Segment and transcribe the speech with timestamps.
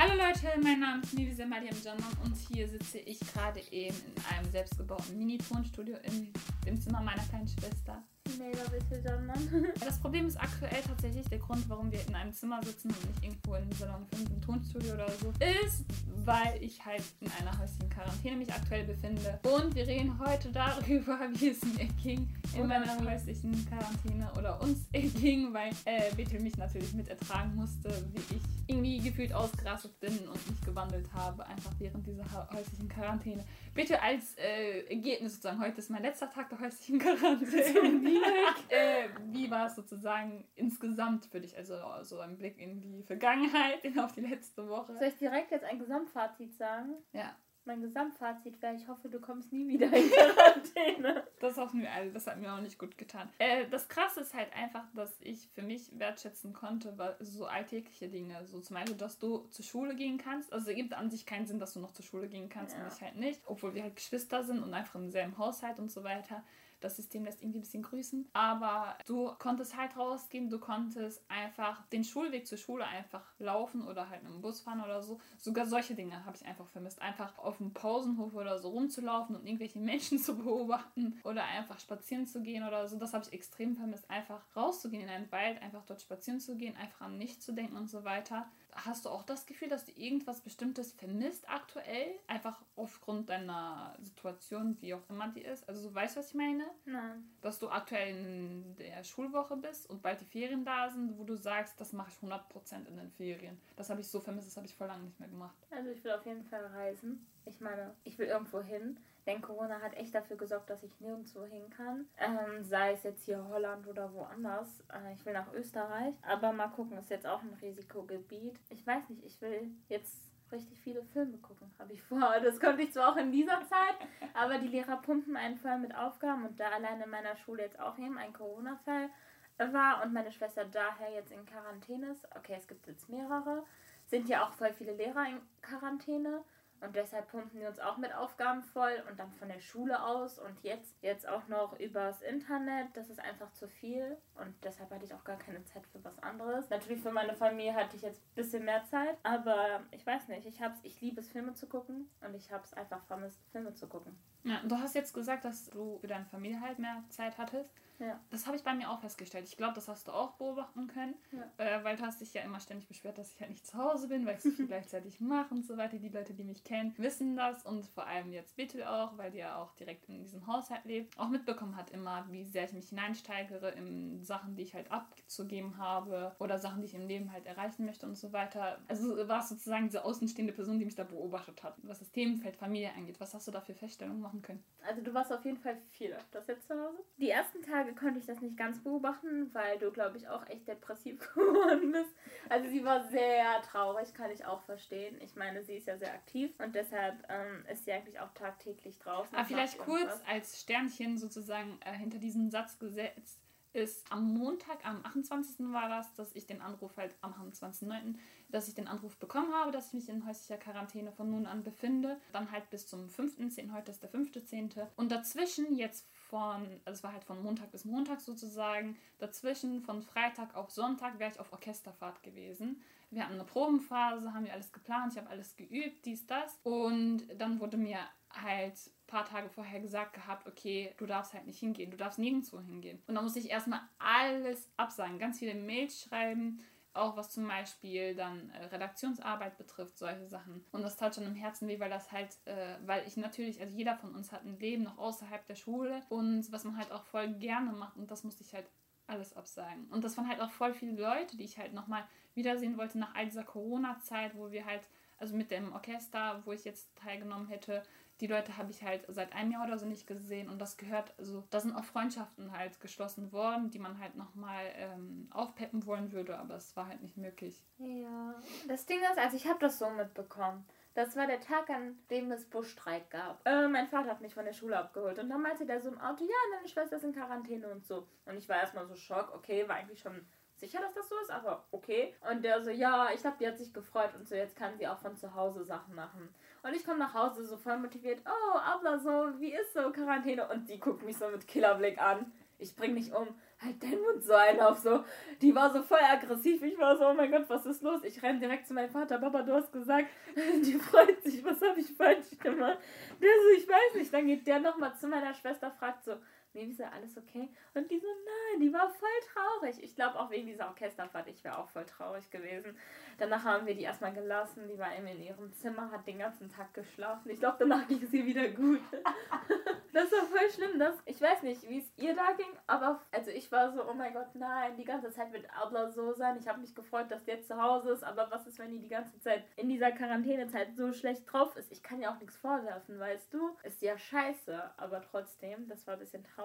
[0.00, 4.22] Hallo Leute, mein Name ist Nivise Mariam Janan und hier sitze ich gerade eben in
[4.32, 6.32] einem selbstgebauten Mini-Tonstudio in
[6.64, 8.00] dem Zimmer meiner kleinen Schwester.
[8.36, 9.72] Mega bitte, Janan.
[9.80, 13.24] Das Problem ist aktuell tatsächlich der Grund, warum wir in einem Zimmer sitzen und nicht
[13.24, 15.84] irgendwo in Salon 5 im Tonstudio oder so, ist,
[16.24, 19.38] weil ich halt in einer häuslichen Quarantäne mich aktuell befinde.
[19.44, 24.60] Und wir reden heute darüber, wie es mir ging in Oder meiner häuslichen Quarantäne oder
[24.60, 29.98] uns ging, weil äh, Bethel mich natürlich mit ertragen musste, wie ich irgendwie gefühlt ausgerastet
[30.00, 33.44] bin und mich gewandelt habe, einfach während dieser häuslichen Quarantäne.
[33.74, 38.17] Bitte als äh, Ergebnis sozusagen, heute ist mein letzter Tag der häuslichen Quarantäne.
[38.68, 41.56] äh, wie war es sozusagen insgesamt für dich?
[41.56, 44.94] Also so ein Blick in die Vergangenheit, auf die letzte Woche.
[44.98, 46.94] Soll ich direkt jetzt ein Gesamtfazit sagen?
[47.12, 51.24] Ja, Mein Gesamtfazit wäre, ich hoffe, du kommst nie wieder in Quarantäne.
[51.40, 52.10] das hoffen wir alle.
[52.12, 53.28] Das hat mir auch nicht gut getan.
[53.38, 58.08] Äh, das Krasse ist halt einfach, dass ich für mich wertschätzen konnte, weil so alltägliche
[58.08, 60.52] Dinge, so zum Beispiel, dass du zur Schule gehen kannst.
[60.52, 62.82] Also es ergibt an sich keinen Sinn, dass du noch zur Schule gehen kannst Ja.
[62.84, 63.42] und ich halt nicht.
[63.46, 66.42] Obwohl wir halt Geschwister sind und einfach im selben Haushalt und so weiter.
[66.80, 68.28] Das System lässt irgendwie ein bisschen grüßen.
[68.32, 74.08] Aber du konntest halt rausgehen, du konntest einfach den Schulweg zur Schule einfach laufen oder
[74.08, 75.20] halt mit dem Bus fahren oder so.
[75.38, 77.00] Sogar solche Dinge habe ich einfach vermisst.
[77.02, 82.26] Einfach auf dem Pausenhof oder so rumzulaufen und irgendwelche Menschen zu beobachten oder einfach spazieren
[82.26, 82.98] zu gehen oder so.
[82.98, 84.08] Das habe ich extrem vermisst.
[84.10, 87.76] Einfach rauszugehen in einen Wald, einfach dort spazieren zu gehen, einfach an nichts zu denken
[87.76, 88.48] und so weiter.
[88.72, 92.18] Hast du auch das Gefühl, dass du irgendwas Bestimmtes vermisst aktuell?
[92.26, 95.68] Einfach aufgrund deiner Situation, wie auch immer die ist.
[95.68, 96.64] Also, du weißt, was ich meine?
[96.84, 97.28] Nein.
[97.40, 101.36] Dass du aktuell in der Schulwoche bist und bald die Ferien da sind, wo du
[101.36, 103.60] sagst, das mache ich 100% in den Ferien.
[103.76, 105.56] Das habe ich so vermisst, das habe ich vor lange nicht mehr gemacht.
[105.70, 107.26] Also ich will auf jeden Fall reisen.
[107.46, 108.98] Ich meine, ich will irgendwo hin.
[109.28, 112.06] Denn Corona hat echt dafür gesorgt, dass ich nirgendwo hin kann.
[112.16, 114.82] Ähm, sei es jetzt hier Holland oder woanders.
[114.90, 116.14] Äh, ich will nach Österreich.
[116.22, 118.58] Aber mal gucken, ist jetzt auch ein Risikogebiet.
[118.70, 122.40] Ich weiß nicht, ich will jetzt richtig viele Filme gucken, habe ich vor.
[122.42, 123.96] Das konnte ich zwar auch in dieser Zeit,
[124.32, 126.46] aber die Lehrer pumpen einen voll mit Aufgaben.
[126.46, 129.10] Und da allein in meiner Schule jetzt auch eben ein Corona-Fall
[129.58, 132.26] war und meine Schwester daher jetzt in Quarantäne ist.
[132.34, 133.62] Okay, es gibt jetzt mehrere.
[134.06, 136.42] Sind ja auch voll viele Lehrer in Quarantäne.
[136.80, 140.38] Und deshalb pumpen wir uns auch mit Aufgaben voll und dann von der Schule aus
[140.38, 142.88] und jetzt, jetzt auch noch übers Internet.
[142.94, 146.18] Das ist einfach zu viel und deshalb hatte ich auch gar keine Zeit für was
[146.22, 146.70] anderes.
[146.70, 150.46] Natürlich für meine Familie hatte ich jetzt ein bisschen mehr Zeit, aber ich weiß nicht,
[150.46, 153.74] ich, hab's, ich liebe es, Filme zu gucken und ich habe es einfach vermisst, Filme
[153.74, 154.16] zu gucken.
[154.44, 157.72] Ja, du hast jetzt gesagt, dass du für deine Familie halt mehr Zeit hattest.
[157.98, 158.20] Ja.
[158.30, 159.46] Das habe ich bei mir auch festgestellt.
[159.48, 161.64] Ich glaube, das hast du auch beobachten können, Ja.
[161.64, 164.08] äh, weil du hast dich ja immer ständig beschwert, dass ich halt nicht zu Hause
[164.08, 165.98] bin, weil ich so viel gleichzeitig mache und so weiter.
[165.98, 169.38] Die Leute, die mich kennen, wissen das und vor allem jetzt Bethel auch, weil die
[169.38, 172.88] ja auch direkt in diesem Haushalt lebt, auch mitbekommen hat immer, wie sehr ich mich
[172.90, 177.46] hineinsteigere in Sachen, die ich halt abzugeben habe oder Sachen, die ich im Leben halt
[177.46, 178.78] erreichen möchte und so weiter.
[178.88, 182.56] Also war es sozusagen diese außenstehende Person, die mich da beobachtet hat, was das Themenfeld
[182.56, 183.20] Familie angeht.
[183.20, 184.62] Was hast du da für Feststellungen machen können?
[184.86, 186.98] Also du warst auf jeden Fall viel öfters jetzt zu Hause.
[187.18, 190.66] Die ersten Tage konnte ich das nicht ganz beobachten, weil du, glaube ich, auch echt
[190.66, 192.14] depressiv geworden bist.
[192.48, 195.16] Also sie war sehr traurig, kann ich auch verstehen.
[195.20, 198.98] Ich meine, sie ist ja sehr aktiv und deshalb ähm, ist sie eigentlich auch tagtäglich
[198.98, 199.34] draußen.
[199.36, 203.40] Aber vielleicht kurz als Sternchen sozusagen äh, hinter diesem Satz gesetzt
[203.72, 205.66] ist am Montag, am 28.
[205.72, 208.14] war das, dass ich den Anruf halt am 28.09.,
[208.50, 211.62] dass ich den Anruf bekommen habe, dass ich mich in häuslicher Quarantäne von nun an
[211.62, 212.18] befinde.
[212.32, 214.86] Dann halt bis zum 5.10., heute ist der 5.10.
[214.96, 220.02] Und dazwischen jetzt von, also es war halt von Montag bis Montag sozusagen, dazwischen von
[220.02, 222.82] Freitag auf Sonntag wäre ich auf Orchesterfahrt gewesen.
[223.10, 226.58] Wir hatten eine Probenphase, haben wir alles geplant, ich habe alles geübt, dies, das.
[226.62, 227.98] Und dann wurde mir
[228.30, 232.18] halt ein paar Tage vorher gesagt gehabt, okay, du darfst halt nicht hingehen, du darfst
[232.18, 233.02] nirgendwo hingehen.
[233.06, 236.60] Und dann musste ich erstmal alles absagen, ganz viele Mails schreiben,
[236.94, 240.64] auch was zum Beispiel dann äh, Redaktionsarbeit betrifft, solche Sachen.
[240.72, 243.74] Und das tat schon im Herzen weh, weil das halt, äh, weil ich natürlich, also
[243.74, 247.04] jeder von uns hat ein Leben noch außerhalb der Schule und was man halt auch
[247.04, 248.68] voll gerne macht und das musste ich halt
[249.06, 249.86] alles absagen.
[249.90, 252.04] Und das waren halt auch voll viele Leute, die ich halt nochmal
[252.34, 254.82] wiedersehen wollte nach all dieser Corona-Zeit, wo wir halt,
[255.16, 257.82] also mit dem Orchester, wo ich jetzt teilgenommen hätte,
[258.20, 261.14] die Leute habe ich halt seit einem Jahr oder so nicht gesehen und das gehört,
[261.18, 266.12] also da sind auch Freundschaften halt geschlossen worden, die man halt nochmal ähm, aufpeppen wollen
[266.12, 267.62] würde, aber es war halt nicht möglich.
[267.78, 268.34] Ja,
[268.66, 270.66] das Ding ist, also ich habe das so mitbekommen.
[270.94, 273.46] Das war der Tag, an dem es Busstreik gab.
[273.46, 276.00] Äh, mein Vater hat mich von der Schule abgeholt und dann meinte der so im
[276.00, 278.08] Auto, ja, deine Schwester ist in Quarantäne und so.
[278.26, 280.26] Und ich war erstmal so schock, okay, war eigentlich schon
[280.58, 282.14] sicher, dass das so ist, aber okay.
[282.28, 284.88] Und der so, ja, ich glaube, die hat sich gefreut und so, jetzt kann sie
[284.88, 286.34] auch von zu Hause Sachen machen.
[286.62, 290.48] Und ich komme nach Hause so voll motiviert, oh, aber so, wie ist so Quarantäne?
[290.48, 292.32] Und die guckt mich so mit Killerblick an.
[292.58, 293.28] ich bring dich um,
[293.60, 295.04] halt deinen Mund so ein auf so.
[295.40, 296.62] Die war so voll aggressiv.
[296.62, 298.02] Ich war so, oh mein Gott, was ist los?
[298.04, 299.18] Ich renn direkt zu meinem Vater.
[299.18, 300.08] Papa, du hast gesagt,
[300.64, 301.44] die freut sich.
[301.44, 302.78] Was habe ich falsch gemacht?
[303.20, 304.12] Der so, ich weiß nicht.
[304.12, 306.16] Dann geht der nochmal zu meiner Schwester, fragt so,
[306.54, 307.48] Lisa, alles okay?
[307.74, 309.82] Und die so, nein, die war voll traurig.
[309.82, 312.76] Ich glaube auch wegen dieser Orchesterfahrt, ich wäre auch voll traurig gewesen.
[313.18, 314.68] Danach haben wir die erstmal gelassen.
[314.68, 317.30] Die war eben in ihrem Zimmer, hat den ganzen Tag geschlafen.
[317.30, 318.80] Ich glaube, danach ging ihr wieder gut.
[319.92, 320.78] das war voll schlimm.
[320.78, 323.94] Das, ich weiß nicht, wie es ihr da ging, aber also ich war so, oh
[323.94, 326.36] mein Gott, nein, die ganze Zeit wird Abla so sein.
[326.38, 328.80] Ich habe mich gefreut, dass die jetzt zu Hause ist, aber was ist, wenn die
[328.80, 331.70] die ganze Zeit in dieser Quarantänezeit so schlecht drauf ist?
[331.72, 333.56] Ich kann ja auch nichts vorwerfen, weißt du?
[333.62, 336.37] Ist ja scheiße, aber trotzdem, das war ein bisschen traurig.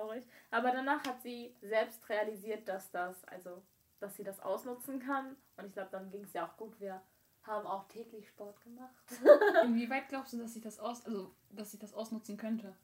[0.51, 3.63] Aber danach hat sie selbst realisiert, dass das, also
[3.99, 5.35] dass sie das ausnutzen kann.
[5.57, 6.79] Und ich glaube, dann ging es ja auch gut.
[6.79, 7.01] Wir
[7.43, 8.93] haben auch täglich Sport gemacht.
[9.63, 12.75] Inwieweit glaubst du, dass ich das aus, also dass ich das ausnutzen könnte?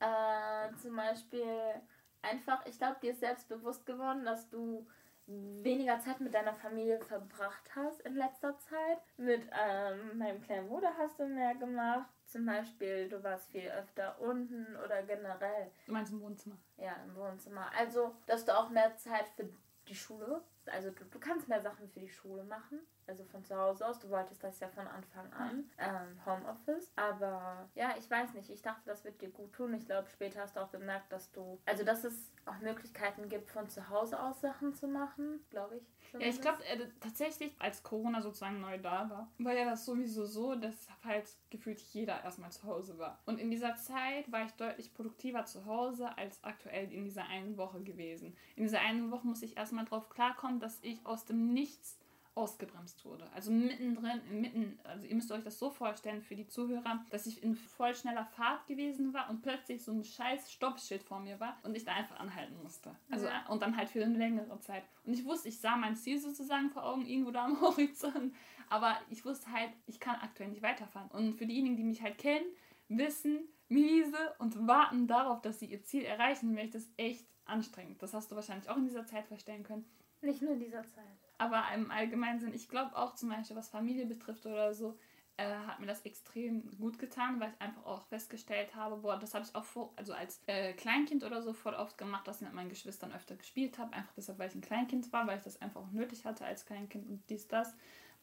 [0.00, 1.80] Äh, zum Beispiel
[2.22, 4.86] einfach, ich glaube, dir ist selbst bewusst geworden, dass du
[5.26, 8.98] weniger Zeit mit deiner Familie verbracht hast in letzter Zeit.
[9.16, 12.08] Mit ähm, meinem kleinen Bruder hast du mehr gemacht.
[12.26, 15.70] Zum Beispiel, du warst viel öfter unten oder generell.
[15.86, 16.56] Du meinst im Wohnzimmer?
[16.76, 17.70] Ja, im Wohnzimmer.
[17.78, 19.48] Also, dass du auch mehr Zeit für
[19.88, 20.42] die Schule
[20.72, 23.98] also du, du kannst mehr Sachen für die Schule machen, also von zu Hause aus.
[23.98, 26.92] Du wolltest das ja von Anfang an, ähm, Homeoffice.
[26.96, 28.50] Aber ja, ich weiß nicht.
[28.50, 29.74] Ich dachte, das wird dir gut tun.
[29.74, 33.50] Ich glaube, später hast du auch gemerkt, dass du, also dass es auch Möglichkeiten gibt,
[33.50, 35.94] von zu Hause aus Sachen zu machen, glaube ich.
[36.20, 40.26] Ja, ich glaube äh, tatsächlich, als Corona sozusagen neu da war, war ja das sowieso
[40.26, 43.20] so, dass halt gefühlt jeder erstmal zu Hause war.
[43.26, 47.56] Und in dieser Zeit war ich deutlich produktiver zu Hause als aktuell in dieser einen
[47.56, 48.36] Woche gewesen.
[48.56, 51.98] In dieser einen Woche muss ich erstmal drauf klarkommen, dass ich aus dem Nichts
[52.34, 53.30] ausgebremst wurde.
[53.32, 57.42] Also mittendrin, mitten, also ihr müsst euch das so vorstellen für die Zuhörer, dass ich
[57.42, 61.56] in voll schneller Fahrt gewesen war und plötzlich so ein scheiß Stoppschild vor mir war
[61.62, 62.94] und ich da einfach anhalten musste.
[63.10, 63.46] Also ja.
[63.48, 64.84] und dann halt für eine längere Zeit.
[65.04, 68.34] Und ich wusste, ich sah mein Ziel sozusagen vor Augen irgendwo da am Horizont,
[68.68, 71.10] aber ich wusste halt, ich kann aktuell nicht weiterfahren.
[71.10, 72.46] Und für diejenigen, die mich halt kennen,
[72.88, 78.02] wissen, miese und warten darauf, dass sie ihr Ziel erreichen, möchte es echt anstrengend.
[78.02, 79.84] Das hast du wahrscheinlich auch in dieser Zeit verstehen können.
[80.20, 81.23] Nicht nur in dieser Zeit.
[81.38, 84.96] Aber im allgemeinen Sinn, ich glaube auch zum Beispiel, was Familie betrifft oder so,
[85.36, 89.34] äh, hat mir das extrem gut getan, weil ich einfach auch festgestellt habe, boah, das
[89.34, 92.46] habe ich auch vor, also als äh, Kleinkind oder so voll oft gemacht, dass ich
[92.46, 95.44] mit meinen Geschwistern öfter gespielt habe, einfach deshalb, weil ich ein Kleinkind war, weil ich
[95.44, 97.74] das einfach auch nötig hatte als Kleinkind und dies, das.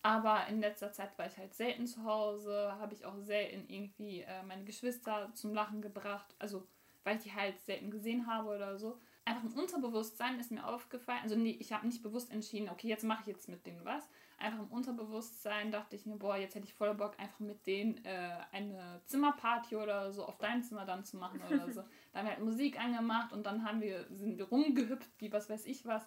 [0.04, 4.22] Aber in letzter Zeit war ich halt selten zu Hause, habe ich auch selten irgendwie
[4.22, 6.66] äh, meine Geschwister zum Lachen gebracht, also
[7.04, 11.20] weil ich die halt selten gesehen habe oder so einfach im Unterbewusstsein ist mir aufgefallen,
[11.24, 14.08] also nee, ich habe nicht bewusst entschieden, okay, jetzt mache ich jetzt mit denen was.
[14.38, 18.04] Einfach im Unterbewusstsein dachte ich mir, boah, jetzt hätte ich voll Bock, einfach mit denen
[18.04, 21.82] äh, eine Zimmerparty oder so auf deinem Zimmer dann zu machen oder so.
[22.12, 25.50] da haben wir halt Musik angemacht und dann haben wir, sind wir rumgehüpft, wie was
[25.50, 26.04] weiß ich was.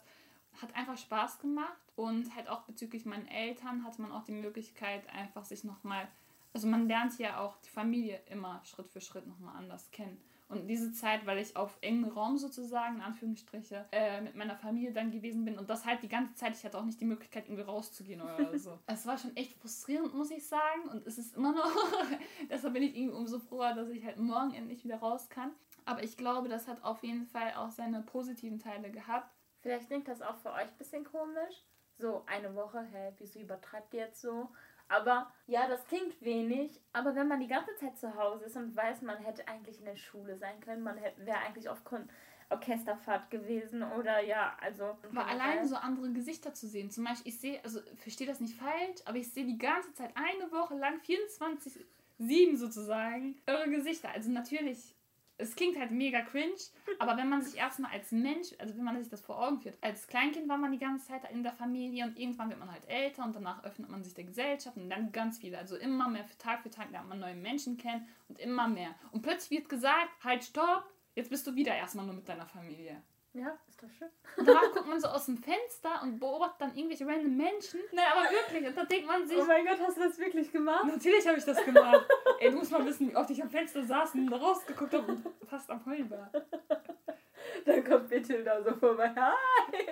[0.61, 5.09] Hat einfach Spaß gemacht und halt auch bezüglich meinen Eltern hatte man auch die Möglichkeit,
[5.11, 6.09] einfach sich nochmal,
[6.53, 10.21] also man lernt ja auch die Familie immer Schritt für Schritt nochmal anders kennen.
[10.55, 14.93] Und diese Zeit, weil ich auf engem Raum sozusagen, in Anführungsstriche, äh, mit meiner Familie
[14.93, 17.47] dann gewesen bin und das halt die ganze Zeit, ich hatte auch nicht die Möglichkeit,
[17.47, 18.79] irgendwie rauszugehen oder so.
[18.87, 20.89] es war schon echt frustrierend, muss ich sagen.
[20.91, 21.71] Und es ist immer noch.
[22.51, 25.53] Deshalb bin ich irgendwie umso froher, dass ich halt morgen endlich wieder raus kann.
[25.85, 29.31] Aber ich glaube, das hat auf jeden Fall auch seine positiven Teile gehabt.
[29.61, 31.65] Vielleicht klingt das auch für euch ein bisschen komisch.
[31.97, 34.51] So eine Woche, hä, wieso übertreibt ihr jetzt so?
[34.89, 38.77] Aber ja, das klingt wenig, aber wenn man die ganze Zeit zu Hause ist und
[38.77, 42.09] weiß, man hätte eigentlich in der Schule sein können, man wäre eigentlich auf Kon
[42.51, 44.99] Orchesterfahrt gewesen oder ja, also.
[45.11, 46.91] Aber allein so andere Gesichter zu sehen.
[46.91, 50.13] Zum Beispiel, ich sehe, also verstehe das nicht falsch, aber ich sehe die ganze Zeit
[50.15, 51.85] eine Woche lang 24,
[52.19, 54.11] 7 sozusagen, eure Gesichter.
[54.11, 54.94] Also natürlich
[55.37, 56.55] es klingt halt mega cringe,
[56.99, 59.77] aber wenn man sich erstmal als Mensch, also wenn man sich das vor Augen führt,
[59.81, 62.89] als Kleinkind war man die ganze Zeit in der Familie und irgendwann wird man halt
[62.89, 65.59] älter und danach öffnet man sich der Gesellschaft und dann ganz viele.
[65.59, 68.95] Also immer mehr Tag für Tag lernt man neue Menschen kennen und immer mehr.
[69.13, 73.03] Und plötzlich wird gesagt, halt stopp, jetzt bist du wieder erstmal nur mit deiner Familie.
[73.35, 74.09] Ja, ist doch schön.
[74.37, 77.81] Und danach guckt man so aus dem Fenster und beobachtet dann irgendwelche random Menschen.
[77.93, 78.67] Nein, aber wirklich.
[78.67, 79.39] Und da denkt man sich.
[79.39, 80.85] Oh mein Gott, hast du das wirklich gemacht?
[80.87, 82.07] Natürlich habe ich das gemacht.
[82.41, 85.27] Ey, du musst mal wissen, wie oft ich am Fenster saß und rausgeguckt habe und
[85.49, 86.31] fast am Heulen war.
[87.65, 89.13] Dann kommt bitte da so vorbei.
[89.17, 89.87] Hi!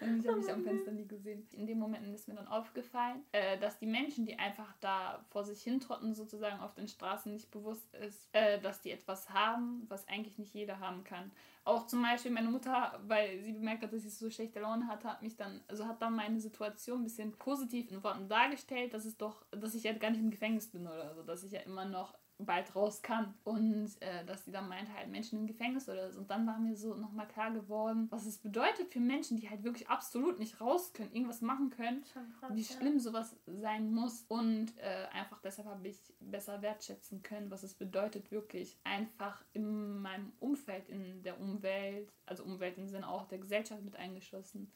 [0.00, 1.48] Und ich habe mich am Fenster nie gesehen.
[1.52, 5.44] In dem Moment ist mir dann aufgefallen, äh, dass die Menschen, die einfach da vor
[5.44, 10.06] sich hintrotten, sozusagen auf den Straßen nicht bewusst ist, äh, dass die etwas haben, was
[10.08, 11.32] eigentlich nicht jeder haben kann.
[11.66, 15.08] Auch zum Beispiel meine Mutter, weil sie bemerkt hat, dass ich so schlechte Laune hatte,
[15.08, 19.06] hat mich dann, also hat dann meine Situation ein bisschen positiv in Worten dargestellt, dass
[19.06, 21.60] es doch, dass ich ja gar nicht im Gefängnis bin oder so, dass ich ja
[21.60, 23.34] immer noch bald raus kann.
[23.44, 26.20] Und äh, dass sie dann meinte, halt Menschen im Gefängnis oder so.
[26.20, 29.62] Und dann war mir so nochmal klar geworden, was es bedeutet für Menschen, die halt
[29.64, 32.02] wirklich absolut nicht raus können, irgendwas machen können,
[32.40, 33.00] krass, wie schlimm ja.
[33.00, 34.24] sowas sein muss.
[34.28, 40.00] Und äh, einfach deshalb habe ich besser wertschätzen können, was es bedeutet, wirklich einfach in
[40.00, 44.72] meinem Umfeld, in der Umwelt, also Umwelt im Sinne auch der Gesellschaft mit eingeschlossen,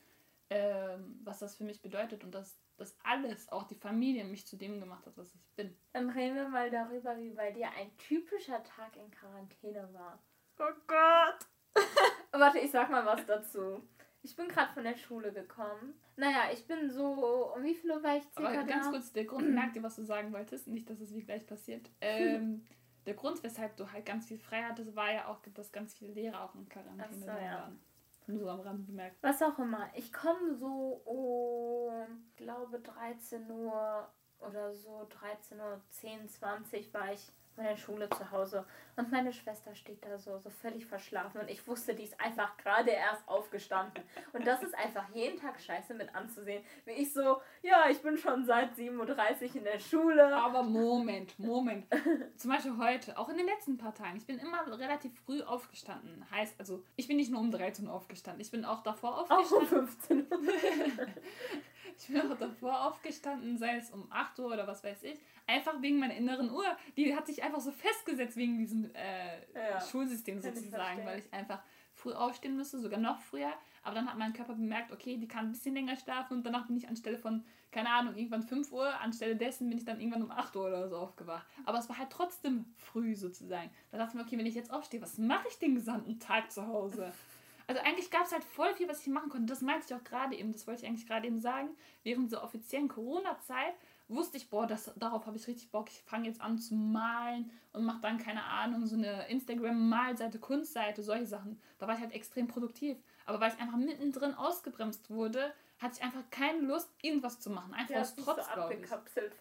[0.50, 4.56] ähm, was das für mich bedeutet und dass das alles, auch die Familie, mich zu
[4.56, 5.76] dem gemacht hat, was ich bin.
[5.92, 10.22] Dann reden wir mal darüber, wie bei dir ein typischer Tag in Quarantäne war.
[10.58, 11.46] Oh Gott!
[12.32, 13.82] Warte, ich sag mal was dazu.
[14.22, 15.94] Ich bin gerade von der Schule gekommen.
[16.16, 17.52] Naja, ich bin so.
[17.54, 18.90] Um wie viel Uhr war ich circa Aber ganz da?
[18.90, 20.66] kurz, der Grund, merkt ihr, was du sagen wolltest?
[20.66, 21.90] Nicht, dass es wie gleich passiert.
[22.00, 22.66] Ähm,
[23.06, 26.12] der Grund, weshalb du halt ganz viel frei hattest, war ja auch, dass ganz viele
[26.12, 27.60] Lehrer auch in Quarantäne so, ja.
[27.60, 27.80] waren.
[28.28, 29.16] Nur so am Rand bemerkt.
[29.22, 29.88] Was auch immer.
[29.94, 34.06] Ich komme so um, glaube 13 Uhr
[34.38, 38.64] oder so, 13 Uhr, 10, 20 war ich meiner Schule zu Hause.
[38.96, 41.40] Und meine Schwester steht da so, so völlig verschlafen.
[41.40, 44.02] Und ich wusste, die ist einfach gerade erst aufgestanden.
[44.32, 46.64] Und das ist einfach jeden Tag scheiße mit anzusehen.
[46.84, 50.34] Wie ich so, ja, ich bin schon seit 7.30 Uhr in der Schule.
[50.34, 51.86] Aber Moment, Moment.
[52.36, 54.16] Zum Beispiel heute, auch in den letzten paar Tagen.
[54.16, 56.24] Ich bin immer relativ früh aufgestanden.
[56.30, 58.40] Heißt, also, ich bin nicht nur um 13 Uhr aufgestanden.
[58.40, 59.46] Ich bin auch davor aufgestanden.
[59.48, 60.38] Auch um 15 Uhr.
[61.98, 65.18] ich bin auch davor aufgestanden, sei es um 8 Uhr oder was weiß ich.
[65.46, 66.64] Einfach wegen meiner inneren Uhr.
[66.96, 71.62] Die hat sich einfach so festgesetzt wegen diesem äh, ja, Schulsystem sozusagen, weil ich einfach
[71.94, 73.52] früh aufstehen müsste, sogar noch früher.
[73.82, 76.66] Aber dann hat mein Körper bemerkt, okay, die kann ein bisschen länger schlafen und danach
[76.66, 80.22] bin ich anstelle von, keine Ahnung, irgendwann 5 Uhr, anstelle dessen bin ich dann irgendwann
[80.22, 81.46] um 8 Uhr oder so aufgewacht.
[81.64, 83.70] Aber es war halt trotzdem früh sozusagen.
[83.90, 86.52] Da dachte ich mir, okay, wenn ich jetzt aufstehe, was mache ich den gesamten Tag
[86.52, 87.12] zu Hause?
[87.68, 89.46] Also eigentlich gab es halt voll viel, was ich machen konnte.
[89.46, 91.68] Das meinte ich auch gerade eben, das wollte ich eigentlich gerade eben sagen.
[92.02, 93.74] Während der offiziellen Corona-Zeit
[94.08, 95.88] wusste ich, boah, das, darauf habe ich richtig Bock.
[95.90, 101.02] Ich fange jetzt an zu malen und mache dann, keine Ahnung, so eine Instagram-Malseite, Kunstseite,
[101.02, 101.60] solche Sachen.
[101.78, 102.96] Da war ich halt extrem produktiv.
[103.26, 107.74] Aber weil ich einfach mittendrin ausgebremst wurde, hatte ich einfach keine Lust, irgendwas zu machen.
[107.74, 108.90] Einfach ja, aus Trotz, so glaube ich.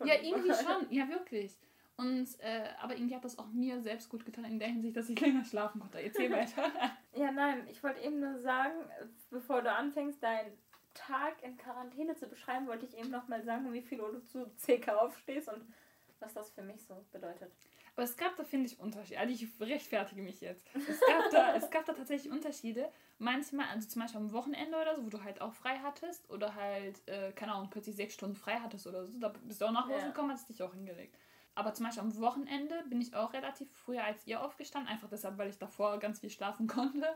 [0.05, 0.91] Ja, irgendwie schon.
[0.91, 1.55] Ja, wirklich.
[1.97, 5.09] Und, äh, aber irgendwie hat das auch mir selbst gut getan, in der Hinsicht, dass
[5.09, 5.99] ich länger schlafen konnte.
[5.99, 6.71] Erzähl weiter.
[7.15, 8.75] ja, nein, ich wollte eben nur sagen,
[9.31, 10.51] bevor du anfängst, dein
[10.93, 14.45] Tag in Quarantäne zu beschreiben, wollte ich eben nochmal sagen, wie viel Uhr du zu
[14.57, 15.65] CK aufstehst und
[16.19, 17.51] was das für mich so bedeutet.
[17.95, 19.19] Aber es gab da, finde ich, Unterschiede.
[19.19, 20.67] Also ich rechtfertige mich jetzt.
[20.75, 22.91] Es gab, da, es gab da tatsächlich Unterschiede.
[23.17, 26.53] Manchmal, also zum Beispiel am Wochenende oder so, wo du halt auch frei hattest oder
[26.53, 29.71] halt, äh, keine Ahnung, plötzlich sechs Stunden frei hattest oder so, da bist du auch
[29.71, 30.07] nach Hause ja.
[30.09, 31.17] gekommen, hast dich auch hingelegt.
[31.57, 35.39] Aber zum Beispiel am Wochenende bin ich auch relativ früher als ihr aufgestanden, einfach deshalb,
[35.39, 37.07] weil ich davor ganz viel schlafen konnte.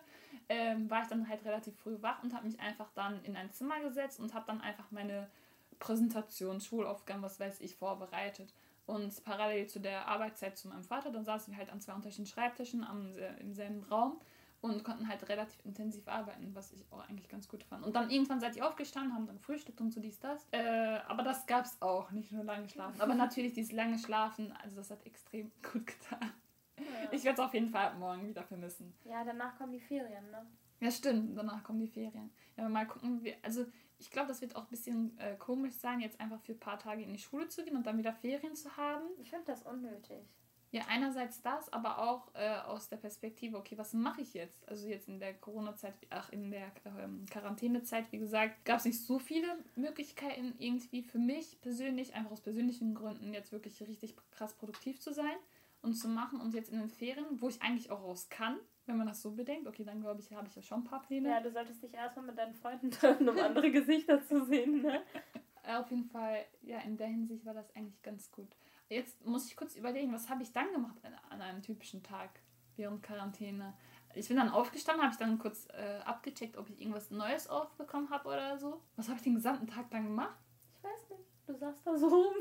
[0.49, 3.51] Ähm, war ich dann halt relativ früh wach und habe mich einfach dann in ein
[3.51, 5.29] Zimmer gesetzt und habe dann einfach meine
[5.77, 8.51] Präsentation, Schulaufgaben, was weiß ich, vorbereitet.
[8.87, 12.33] Und parallel zu der Arbeitszeit zu meinem Vater, dann saßen wir halt an zwei unterschiedlichen
[12.33, 14.19] Schreibtischen am, im selben Raum
[14.61, 17.83] und konnten halt relativ intensiv arbeiten, was ich auch eigentlich ganz gut fand.
[17.83, 20.47] Und dann irgendwann seid ihr aufgestanden, haben dann gefrühstückt und so dies, das.
[20.51, 23.01] Äh, aber das gab es auch, nicht nur lange schlafen.
[23.01, 26.31] Aber natürlich dieses lange Schlafen, also das hat extrem gut getan.
[26.77, 26.85] Ja.
[27.11, 28.93] Ich werde es auf jeden Fall morgen wieder vermissen.
[29.05, 30.45] Ja, danach kommen die Ferien, ne?
[30.79, 32.31] Ja, stimmt, danach kommen die Ferien.
[32.57, 33.65] Ja, mal gucken, wie, also
[33.99, 36.79] ich glaube, das wird auch ein bisschen äh, komisch sein, jetzt einfach für ein paar
[36.79, 39.05] Tage in die Schule zu gehen und dann wieder Ferien zu haben.
[39.19, 40.27] Ich finde das unnötig.
[40.71, 44.67] Ja, einerseits das, aber auch äh, aus der Perspektive, okay, was mache ich jetzt?
[44.69, 49.01] Also jetzt in der Corona-Zeit, ach, in der ähm, Quarantänezeit, wie gesagt, gab es nicht
[49.05, 54.53] so viele Möglichkeiten irgendwie für mich persönlich, einfach aus persönlichen Gründen, jetzt wirklich richtig krass
[54.53, 55.35] produktiv zu sein
[55.81, 56.39] und zu machen.
[56.39, 59.31] Und jetzt in den Ferien, wo ich eigentlich auch raus kann, wenn man das so
[59.31, 61.29] bedenkt, okay, dann glaube ich, habe ich ja schon ein paar Pläne.
[61.29, 65.01] Ja, du solltest dich erstmal mit deinen Freunden treffen, um andere Gesichter zu sehen, ne?
[65.63, 68.55] Auf jeden Fall, ja, in der Hinsicht war das eigentlich ganz gut.
[68.91, 70.97] Jetzt muss ich kurz überlegen, was habe ich dann gemacht
[71.29, 72.29] an einem typischen Tag
[72.75, 73.73] während Quarantäne?
[74.15, 78.09] Ich bin dann aufgestanden, habe ich dann kurz äh, abgecheckt, ob ich irgendwas Neues aufbekommen
[78.09, 78.81] habe oder so.
[78.97, 80.35] Was habe ich den gesamten Tag dann gemacht?
[80.75, 81.23] Ich weiß nicht.
[81.47, 82.33] Du saßt da so rum.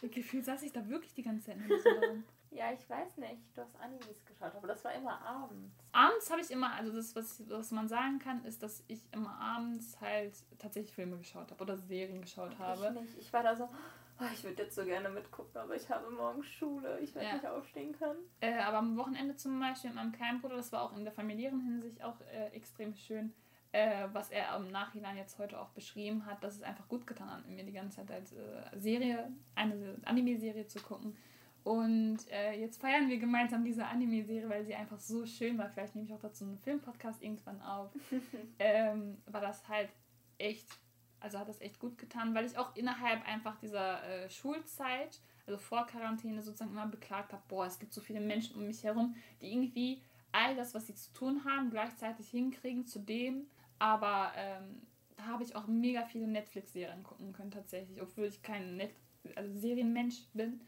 [0.12, 2.22] Gefühlt saß ich da wirklich die ganze Zeit so rum.
[2.52, 3.42] Ja, ich weiß nicht.
[3.56, 5.74] Du hast Animes geschaut, aber das war immer abends.
[5.90, 9.34] Abends habe ich immer, also das, was, was man sagen kann, ist, dass ich immer
[9.40, 12.86] abends halt tatsächlich Filme geschaut habe oder Serien geschaut ich habe.
[12.86, 13.18] Ich nicht.
[13.18, 13.68] Ich war da so,
[14.20, 17.34] oh, ich würde jetzt so gerne mitgucken, aber ich habe morgen Schule, ich werde ja.
[17.34, 18.18] nicht aufstehen können.
[18.40, 21.12] Äh, aber am Wochenende zum Beispiel mit meinem kleinen Bruder, das war auch in der
[21.12, 23.32] familiären Hinsicht auch äh, extrem schön.
[23.72, 27.30] äh, was er im Nachhinein jetzt heute auch beschrieben hat, dass es einfach gut getan
[27.30, 31.16] hat, mir die ganze Zeit als äh, Serie, eine Anime-Serie zu gucken.
[31.64, 35.68] Und äh, jetzt feiern wir gemeinsam diese Anime-Serie, weil sie einfach so schön war.
[35.68, 37.90] Vielleicht nehme ich auch dazu einen Filmpodcast irgendwann auf.
[38.58, 39.90] ähm, war das halt
[40.38, 40.66] echt,
[41.20, 45.58] also hat das echt gut getan, weil ich auch innerhalb einfach dieser äh, Schulzeit, also
[45.58, 49.14] vor Quarantäne sozusagen immer beklagt habe, boah, es gibt so viele Menschen um mich herum,
[49.40, 53.46] die irgendwie all das, was sie zu tun haben, gleichzeitig hinkriegen zu dem,
[53.78, 54.82] aber ähm,
[55.16, 58.94] da habe ich auch mega viele Netflix-Serien gucken können tatsächlich, obwohl ich kein Net
[59.34, 60.60] also Serienmensch bin.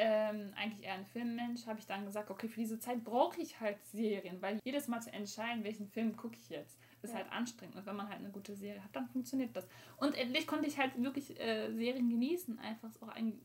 [0.00, 3.58] Ähm, eigentlich eher ein Filmmensch, habe ich dann gesagt, okay, für diese Zeit brauche ich
[3.60, 7.16] halt Serien, weil jedes Mal zu entscheiden, welchen Film gucke ich jetzt, ist ja.
[7.16, 7.74] halt anstrengend.
[7.74, 9.66] Und wenn man halt eine gute Serie hat, dann funktioniert das.
[9.96, 13.40] Und endlich konnte ich halt wirklich äh, Serien genießen, einfach auch ein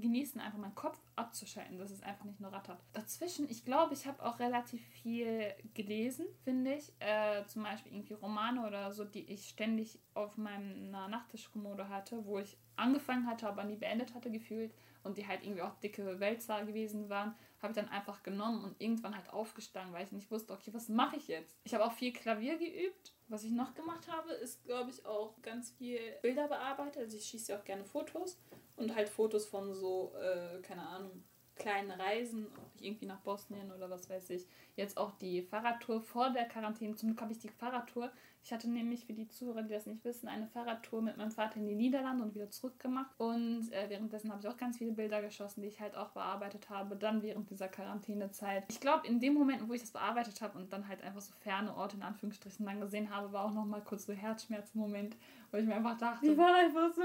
[0.00, 2.82] genießen, einfach meinen Kopf abzuschalten, dass es einfach nicht nur rattert.
[2.92, 6.92] Dazwischen, ich glaube, ich habe auch relativ viel gelesen, finde ich.
[6.98, 12.38] Äh, zum Beispiel irgendwie Romane oder so, die ich ständig auf meiner Nachttischkommode hatte, wo
[12.38, 14.74] ich angefangen hatte, aber nie beendet hatte, gefühlt.
[15.04, 18.80] Und die halt irgendwie auch dicke Wälzer gewesen waren, habe ich dann einfach genommen und
[18.80, 21.56] irgendwann halt aufgestanden, weil ich nicht wusste, okay, was mache ich jetzt?
[21.64, 23.12] Ich habe auch viel Klavier geübt.
[23.28, 27.02] Was ich noch gemacht habe, ist, glaube ich, auch ganz viel Bilder bearbeitet.
[27.02, 28.38] Also ich schieße ja auch gerne Fotos
[28.76, 31.22] und halt Fotos von so, äh, keine Ahnung,
[31.56, 32.46] kleinen Reisen,
[32.80, 34.46] irgendwie nach Bosnien oder was weiß ich.
[34.76, 36.94] Jetzt auch die Fahrradtour vor der Quarantäne.
[36.96, 38.10] Zum Glück habe ich die Fahrradtour.
[38.42, 41.56] Ich hatte nämlich für die Zuhörer, die das nicht wissen, eine Fahrradtour mit meinem Vater
[41.56, 43.10] in die Niederlande und wieder zurück gemacht.
[43.18, 46.68] Und äh, währenddessen habe ich auch ganz viele Bilder geschossen, die ich halt auch bearbeitet
[46.68, 48.64] habe, dann während dieser Quarantänezeit.
[48.68, 51.32] Ich glaube, in dem Moment, wo ich das bearbeitet habe und dann halt einfach so
[51.40, 55.16] ferne Orte in Anführungsstrichen dann gesehen habe, war auch nochmal kurz so Herzschmerz-Moment,
[55.50, 56.28] wo ich mir einfach dachte.
[56.28, 57.02] Die war einfach so.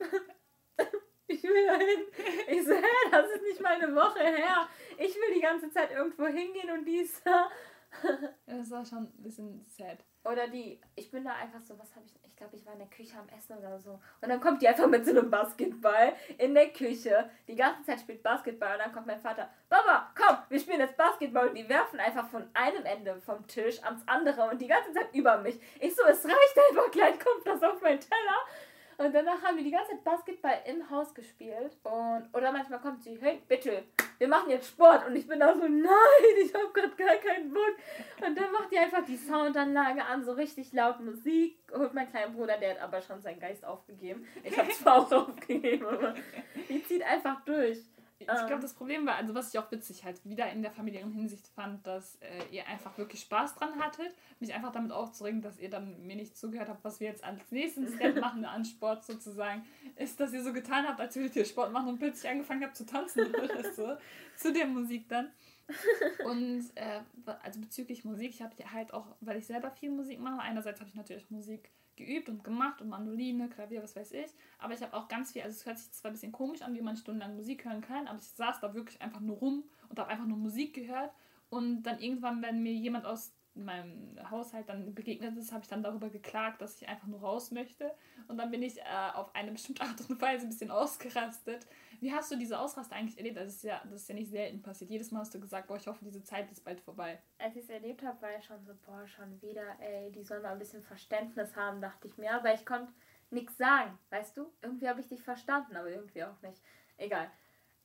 [1.28, 2.06] Ich will dahin.
[2.48, 4.66] Ich so, hä, das ist nicht meine Woche her.
[4.96, 7.22] Ich will die ganze Zeit irgendwo hingehen und dies.
[8.46, 9.98] das war schon ein bisschen sad.
[10.24, 12.80] Oder die, ich bin da einfach so, was habe ich, ich glaube, ich war in
[12.80, 13.92] der Küche am Essen oder so.
[14.20, 17.30] Und dann kommt die einfach mit so einem Basketball in der Küche.
[17.46, 20.96] Die ganze Zeit spielt Basketball und dann kommt mein Vater, Baba, komm, wir spielen jetzt
[20.96, 21.48] Basketball.
[21.48, 25.14] Und die werfen einfach von einem Ende vom Tisch ans andere und die ganze Zeit
[25.14, 25.58] über mich.
[25.80, 28.38] Ich so, es reicht einfach, gleich kommt das auf meinen Teller.
[28.98, 31.76] Und danach haben wir die ganze Zeit Basketball im Haus gespielt.
[31.84, 33.84] Und, oder manchmal kommt sie, hey, bitte,
[34.18, 35.06] wir machen jetzt Sport.
[35.06, 37.76] Und ich bin da so, nein, ich habe gerade gar keinen Bock.
[38.26, 41.58] Und dann macht die einfach die Soundanlage an, so richtig laut Musik.
[41.72, 44.26] Holt mein kleiner Bruder, der hat aber schon seinen Geist aufgegeben.
[44.42, 46.14] Ich habe zwar auch aufgegeben, aber
[46.68, 47.78] die zieht einfach durch.
[48.20, 48.60] Ich glaube, ähm.
[48.60, 51.86] das Problem war, also was ich auch witzig halt wieder in der familiären Hinsicht fand,
[51.86, 56.04] dass äh, ihr einfach wirklich Spaß dran hattet, mich einfach damit aufzuregen, dass ihr dann
[56.04, 59.64] mir nicht zugehört habt, was wir jetzt als nächsten Step machen an Sport sozusagen,
[59.96, 62.76] ist, dass ihr so getan habt, als würdet ihr Sport machen und plötzlich angefangen habt
[62.76, 63.96] zu tanzen oder so,
[64.36, 65.30] zu der Musik dann.
[66.24, 67.00] Und äh,
[67.42, 70.88] also bezüglich Musik, ich habe halt auch, weil ich selber viel Musik mache, einerseits habe
[70.88, 74.30] ich natürlich Musik geübt und gemacht und Mandoline, Klavier, was weiß ich.
[74.58, 76.74] Aber ich habe auch ganz viel, also es hört sich zwar ein bisschen komisch an,
[76.74, 79.98] wie man stundenlang Musik hören kann, aber ich saß da wirklich einfach nur rum und
[79.98, 81.12] habe einfach nur Musik gehört.
[81.50, 85.82] Und dann irgendwann, wenn mir jemand aus meinem Haushalt dann begegnet ist, habe ich dann
[85.82, 87.92] darüber geklagt, dass ich einfach nur raus möchte.
[88.28, 88.82] Und dann bin ich äh,
[89.14, 91.66] auf eine bestimmte Art und Weise ein bisschen ausgerastet,
[92.00, 93.36] wie hast du diese Ausraste eigentlich erlebt?
[93.36, 94.90] Das ist ja, das ist ja nicht selten passiert.
[94.90, 97.20] Jedes Mal hast du gesagt, boah, ich hoffe, diese Zeit ist bald vorbei.
[97.38, 100.42] Als ich es erlebt habe, war ich schon so, boah, schon wieder, ey, die sollen
[100.42, 102.32] mal ein bisschen Verständnis haben, dachte ich mir.
[102.32, 102.92] Aber ich konnte
[103.30, 104.52] nichts sagen, weißt du?
[104.62, 106.62] Irgendwie habe ich dich verstanden, aber irgendwie auch nicht.
[106.96, 107.30] Egal.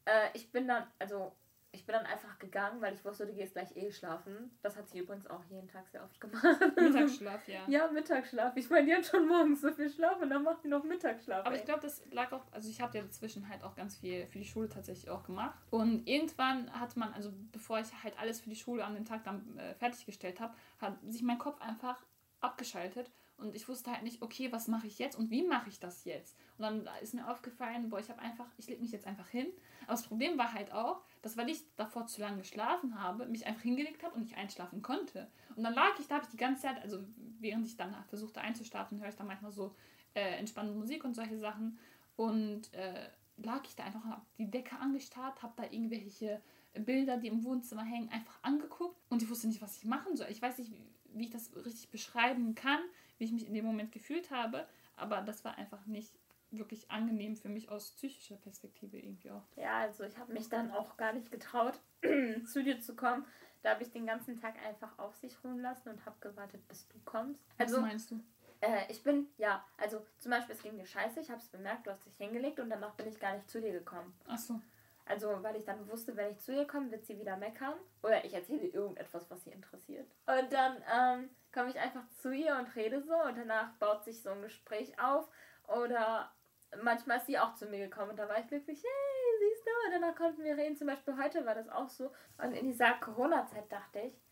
[0.05, 1.33] Äh, ich bin dann, also
[1.73, 4.55] ich bin dann einfach gegangen, weil ich wusste, du gehst gleich eh schlafen.
[4.61, 6.43] Das hat sie übrigens auch jeden Tag sehr oft gemacht.
[6.75, 7.61] Mittagsschlaf, ja.
[7.67, 8.55] Ja, Mittagsschlaf.
[8.55, 11.45] Ich meine, die hat schon morgens so viel Schlaf und dann macht die noch Mittagsschlaf.
[11.45, 11.59] Aber ey.
[11.59, 14.37] ich glaube, das lag auch, also ich habe ja dazwischen halt auch ganz viel für
[14.37, 15.59] die Schule tatsächlich auch gemacht.
[15.71, 19.23] Und irgendwann hat man, also bevor ich halt alles für die Schule an dem Tag
[19.23, 21.97] dann äh, fertiggestellt habe, hat sich mein Kopf einfach
[22.39, 25.79] abgeschaltet und ich wusste halt nicht, okay, was mache ich jetzt und wie mache ich
[25.79, 26.37] das jetzt?
[26.57, 29.47] Und dann ist mir aufgefallen, boah, ich habe einfach, ich lege mich jetzt einfach hin.
[29.83, 33.45] Aber das Problem war halt auch, dass weil ich davor zu lange geschlafen habe, mich
[33.45, 35.27] einfach hingelegt habe und nicht einschlafen konnte.
[35.55, 36.99] Und dann lag ich, da habe ich die ganze Zeit, also
[37.39, 39.75] während ich dann versuchte einzuschlafen, höre ich dann manchmal so
[40.13, 41.77] äh, entspannende Musik und solche Sachen.
[42.15, 46.41] Und äh, lag ich da einfach, habe die Decke angestarrt, habe da irgendwelche
[46.73, 50.27] Bilder, die im Wohnzimmer hängen, einfach angeguckt und ich wusste nicht, was ich machen soll.
[50.29, 52.79] Ich weiß nicht, wie, wie ich das richtig beschreiben kann,
[53.23, 56.13] wie ich mich in dem Moment gefühlt habe, aber das war einfach nicht
[56.51, 59.45] wirklich angenehm für mich aus psychischer Perspektive irgendwie auch.
[59.55, 61.79] Ja, also ich habe mich dann auch gar nicht getraut,
[62.45, 63.25] zu dir zu kommen.
[63.61, 66.85] Da habe ich den ganzen Tag einfach auf sich ruhen lassen und habe gewartet, bis
[66.89, 67.41] du kommst.
[67.57, 68.19] Also, Was meinst du?
[68.59, 71.87] Äh, ich bin, ja, also zum Beispiel, es ging dir scheiße, ich habe es bemerkt,
[71.87, 74.13] du hast dich hingelegt und danach bin ich gar nicht zu dir gekommen.
[74.27, 74.59] Ach so.
[75.05, 77.75] Also, weil ich dann wusste, wenn ich zu ihr komme, wird sie wieder meckern.
[78.01, 80.09] Oder ich erzähle irgendetwas, was sie interessiert.
[80.25, 83.15] Und dann ähm, komme ich einfach zu ihr und rede so.
[83.15, 85.29] Und danach baut sich so ein Gespräch auf.
[85.67, 86.33] Oder
[86.81, 88.11] manchmal ist sie auch zu mir gekommen.
[88.11, 89.71] Und da war ich glücklich, hey, siehst du?
[89.87, 90.77] Und danach konnten wir reden.
[90.77, 92.11] Zum Beispiel heute war das auch so.
[92.37, 94.22] Und in dieser Corona-Zeit dachte ich,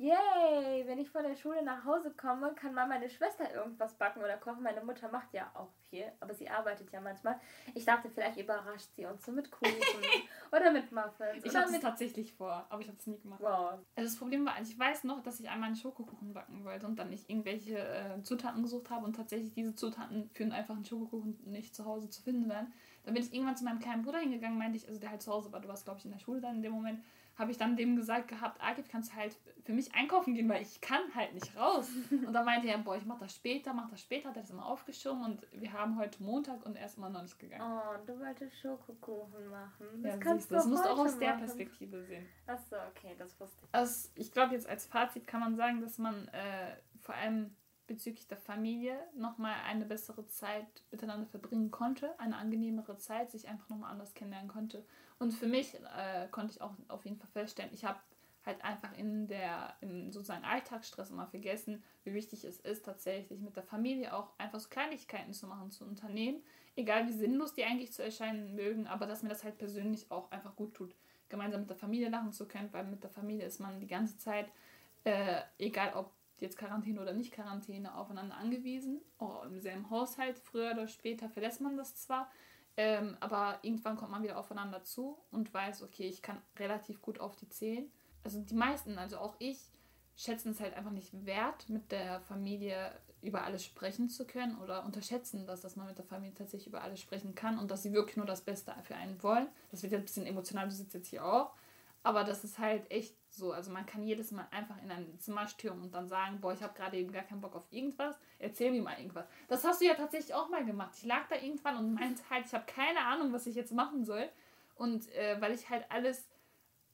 [0.00, 4.20] Yay, wenn ich von der Schule nach Hause komme, kann mal meine Schwester irgendwas backen
[4.20, 4.62] oder kochen.
[4.62, 7.40] Meine Mutter macht ja auch viel, aber sie arbeitet ja manchmal.
[7.74, 9.72] Ich dachte, vielleicht überrascht sie uns so mit Kuchen
[10.52, 11.44] oder mit Muffins.
[11.44, 13.40] Ich hatte es tatsächlich vor, aber ich habe es nie gemacht.
[13.42, 13.80] Wow.
[13.96, 16.96] Also das Problem war, ich weiß noch, dass ich einmal einen Schokokuchen backen wollte und
[16.96, 21.40] dann nicht irgendwelche äh, Zutaten gesucht habe und tatsächlich diese Zutaten für einen einfachen Schokokuchen
[21.44, 22.72] nicht zu Hause zu finden waren.
[23.02, 25.32] Dann bin ich irgendwann zu meinem kleinen Bruder hingegangen, meinte ich, also der halt zu
[25.32, 27.02] Hause war, du warst glaube ich in der Schule dann in dem Moment,
[27.38, 30.62] habe ich dann dem gesagt gehabt, Agib, kannst du halt für mich einkaufen gehen, weil
[30.62, 31.88] ich kann halt nicht raus.
[32.10, 34.66] Und dann meinte er, boah, ich mach das später, mach das später, der ist immer
[34.66, 37.62] aufgeschoben und wir haben heute Montag und er ist immer noch nicht gegangen.
[37.62, 39.86] Oh, du wolltest Schokokuchen machen.
[40.02, 41.20] Das ja, kannst du Das musst du auch aus machen.
[41.20, 42.26] der Perspektive sehen.
[42.46, 43.74] Achso, okay, das wusste ich.
[43.74, 47.54] Also ich glaube jetzt als Fazit kann man sagen, dass man äh, vor allem
[47.88, 53.68] bezüglich der Familie nochmal eine bessere Zeit miteinander verbringen konnte, eine angenehmere Zeit, sich einfach
[53.68, 54.84] nochmal anders kennenlernen konnte
[55.18, 57.98] und für mich äh, konnte ich auch auf jeden Fall feststellen, ich habe
[58.46, 63.56] halt einfach in der, im sozusagen Alltagsstress immer vergessen, wie wichtig es ist, tatsächlich mit
[63.56, 66.42] der Familie auch einfach so Kleinigkeiten zu machen, zu unternehmen.
[66.76, 70.30] Egal wie sinnlos die eigentlich zu erscheinen mögen, aber dass mir das halt persönlich auch
[70.30, 70.94] einfach gut tut,
[71.28, 74.16] gemeinsam mit der Familie lachen zu können, weil mit der Familie ist man die ganze
[74.16, 74.48] Zeit,
[75.04, 79.00] äh, egal ob jetzt Quarantäne oder nicht Quarantäne, aufeinander angewiesen.
[79.18, 82.30] Auch im selben Haushalt, früher oder später verlässt man das zwar,
[82.76, 87.18] ähm, aber irgendwann kommt man wieder aufeinander zu und weiß, okay, ich kann relativ gut
[87.18, 87.90] auf die zählen.
[88.22, 89.58] Also die meisten, also auch ich,
[90.16, 94.84] schätzen es halt einfach nicht wert, mit der Familie über alles sprechen zu können oder
[94.84, 97.92] unterschätzen das, dass man mit der Familie tatsächlich über alles sprechen kann und dass sie
[97.92, 99.48] wirklich nur das Beste für einen wollen.
[99.70, 101.52] Das wird jetzt ein bisschen emotional, du sitzt jetzt hier auch.
[102.02, 103.52] Aber das ist halt echt so.
[103.52, 106.62] Also man kann jedes Mal einfach in ein Zimmer stürmen und dann sagen, boah, ich
[106.62, 108.16] habe gerade eben gar keinen Bock auf irgendwas.
[108.38, 109.26] Erzähl mir mal irgendwas.
[109.48, 110.94] Das hast du ja tatsächlich auch mal gemacht.
[110.96, 114.04] Ich lag da irgendwann und meinte halt, ich habe keine Ahnung, was ich jetzt machen
[114.04, 114.28] soll.
[114.74, 116.28] Und äh, weil ich halt alles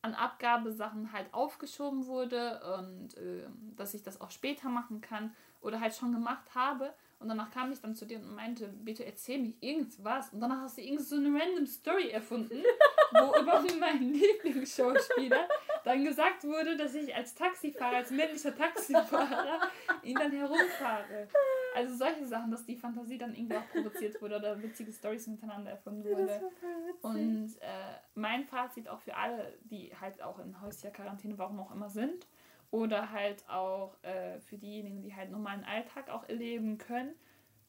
[0.05, 5.81] an Abgabesachen halt aufgeschoben wurde und äh, dass ich das auch später machen kann oder
[5.81, 6.93] halt schon gemacht habe.
[7.25, 10.31] Und danach kam ich dann zu dir und meinte, bitte erzähl mir irgendwas.
[10.31, 12.63] Und danach hast du irgend so eine random Story erfunden,
[13.13, 15.49] wo über meinen Lieblingsschauspieler
[15.85, 19.59] dann gesagt wurde, dass ich als Taxifahrer, als männlicher Taxifahrer
[20.03, 21.29] ihn dann herumfahre.
[21.75, 25.71] Also solche Sachen, dass die Fantasie dann irgendwie auch provoziert wurde oder witzige Stories miteinander
[25.71, 26.53] erfunden wurde.
[27.01, 31.73] Und äh, mein Fazit auch für alle, die halt auch in häuslicher Quarantäne, warum auch
[31.73, 32.27] immer sind,
[32.75, 37.15] oder halt auch äh, für diejenigen, die halt normalen Alltag auch erleben können,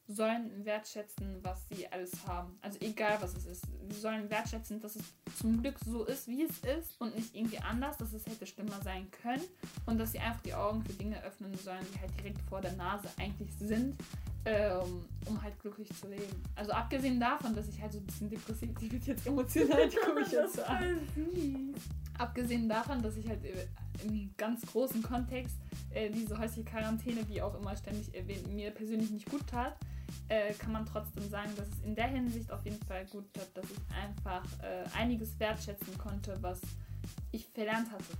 [0.08, 2.58] sollen wertschätzen, was sie alles haben.
[2.60, 3.64] Also egal, was es ist.
[3.88, 5.04] Sie sollen wertschätzen, dass es
[5.38, 8.82] zum Glück so ist, wie es ist und nicht irgendwie anders, dass es hätte schlimmer
[8.82, 9.44] sein können
[9.86, 12.72] und dass sie einfach die Augen für Dinge öffnen sollen, die halt direkt vor der
[12.72, 13.96] Nase eigentlich sind,
[14.46, 16.42] ähm, um halt glücklich zu leben.
[16.54, 19.96] Also abgesehen davon, dass ich halt so ein bisschen depressiv, die wird jetzt emotional, die
[19.96, 21.00] gucke ich jetzt so an.
[22.16, 23.40] Abgesehen davon, dass ich halt
[24.04, 25.56] im ganz großen Kontext
[25.92, 29.76] äh, diese häusliche Quarantäne, wie auch immer ständig erwähnt, mir persönlich nicht gut tat,
[30.28, 33.48] äh, kann man trotzdem sagen, dass es in der Hinsicht auf jeden Fall gut tat,
[33.54, 36.60] dass ich einfach äh, einiges wertschätzen konnte, was
[37.32, 38.14] ich verlernt hatte,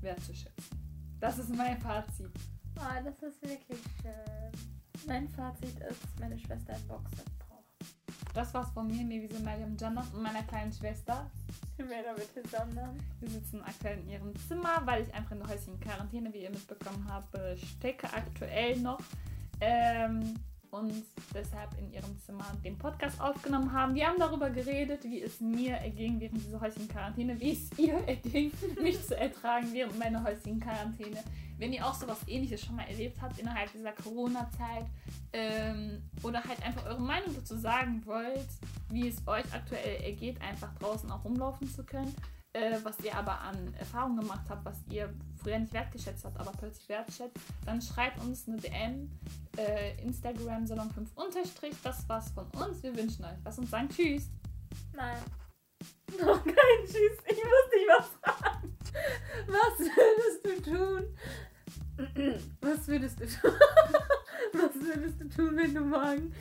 [0.00, 0.78] wertzuschätzen.
[1.18, 2.30] Das ist mein Fazit.
[2.76, 4.81] Oh, das ist wirklich schön.
[5.06, 7.64] Mein Fazit ist, meine Schwester ein Boxset braucht.
[8.34, 11.30] Das war's von mir, Mevise Mariam Jannat und meiner kleinen Schwester.
[11.78, 12.96] Männer bitte sondern.
[13.20, 16.50] Wir sitzen aktuell in ihrem Zimmer, weil ich einfach in der häuslichen Quarantäne, wie ihr
[16.50, 19.00] mitbekommen habt, stecke aktuell noch.
[19.60, 20.36] Ähm,
[20.70, 23.94] und deshalb in ihrem Zimmer den Podcast aufgenommen haben.
[23.94, 27.94] Wir haben darüber geredet, wie es mir erging während dieser häuslichen Quarantäne, wie es ihr
[28.06, 31.22] erging, mich zu ertragen während meiner häuslichen Quarantäne.
[31.62, 34.84] Wenn ihr auch sowas ähnliches schon mal erlebt habt innerhalb dieser Corona-Zeit
[35.32, 38.48] ähm, oder halt einfach eure Meinung dazu sagen wollt,
[38.88, 42.12] wie es euch aktuell ergeht, einfach draußen auch rumlaufen zu können,
[42.52, 46.50] äh, was ihr aber an Erfahrungen gemacht habt, was ihr früher nicht wertgeschätzt habt, aber
[46.50, 49.08] plötzlich wertschätzt, dann schreibt uns eine DM,
[49.56, 51.76] äh, Instagram Salon 5 unterstrich.
[51.84, 52.82] Das war's von uns.
[52.82, 54.30] Wir wünschen euch was und sagen Tschüss.
[54.94, 55.16] Nein.
[56.18, 57.18] Noch kein Tschüss.
[57.24, 58.76] Ich muss dich was fragen.
[59.46, 61.16] Was würdest du tun?
[62.60, 63.52] Was würdest du tun?
[64.52, 66.32] Was würdest du tun, wenn du morgen,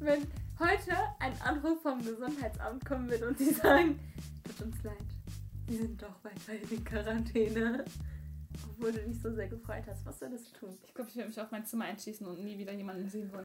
[0.00, 0.26] wenn
[0.58, 3.98] heute ein Anruf vom Gesundheitsamt kommen wird und sie sagen,
[4.44, 4.96] tut uns leid,
[5.68, 7.84] Sie sind doch weiterhin in Quarantäne.
[8.68, 10.04] Obwohl du dich so sehr gefreut hast.
[10.04, 10.78] Was würdest du tun?
[10.86, 13.40] Ich glaube, ich werde mich auf mein Zimmer einschließen und nie wieder jemanden sehen wollen.